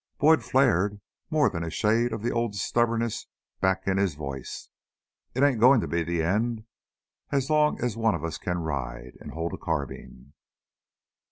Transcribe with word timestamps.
Boyd 0.17 0.43
flared, 0.43 0.99
more 1.29 1.47
than 1.47 1.63
a 1.63 1.69
shade 1.69 2.11
of 2.11 2.23
the 2.23 2.31
old 2.31 2.55
stubbornness 2.55 3.27
back 3.59 3.87
in 3.87 3.97
his 3.97 4.15
voice. 4.15 4.71
"It 5.35 5.43
ain't 5.43 5.59
goin' 5.59 5.79
to 5.79 5.87
be 5.87 6.01
the 6.01 6.23
end 6.23 6.63
as 7.31 7.51
long 7.51 7.79
as 7.83 7.95
one 7.95 8.15
of 8.15 8.23
us 8.23 8.39
can 8.39 8.57
ride 8.57 9.15
and 9.21 9.29
hold 9.33 9.53
a 9.53 9.57
carbine! 9.59 10.33